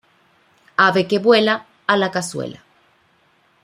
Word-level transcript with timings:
Ave 0.87 1.07
que 1.07 1.19
vuela, 1.19 1.67
a 1.85 1.95
la 1.95 2.09
cazuela 2.09 2.63